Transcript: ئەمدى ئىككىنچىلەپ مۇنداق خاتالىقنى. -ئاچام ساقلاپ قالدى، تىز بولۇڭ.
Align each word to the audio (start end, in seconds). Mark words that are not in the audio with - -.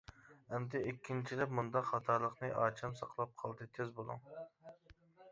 ئەمدى 0.53 0.79
ئىككىنچىلەپ 0.91 1.51
مۇنداق 1.59 1.85
خاتالىقنى. 1.89 2.49
-ئاچام 2.61 2.95
ساقلاپ 3.01 3.35
قالدى، 3.43 3.67
تىز 3.77 3.93
بولۇڭ. 3.99 4.25